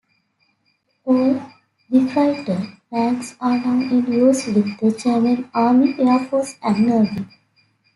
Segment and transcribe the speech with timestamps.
[1.05, 1.39] All
[1.91, 7.27] "Gefreiter" ranks are now in use with the German Army, Airforce and Navy.